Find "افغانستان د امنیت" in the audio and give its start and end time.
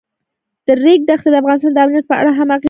1.41-2.05